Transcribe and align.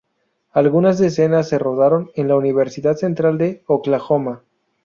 Algunas 0.49 0.99
escenas 0.99 1.47
se 1.49 1.59
rodaron 1.59 2.09
en 2.15 2.27
la 2.27 2.35
Universidad 2.35 2.95
Central 2.95 3.37
de 3.37 3.61
Oklahoma. 3.67 4.41